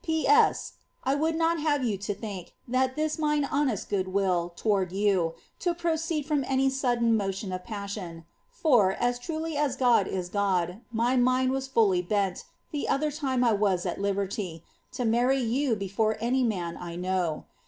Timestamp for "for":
8.49-8.93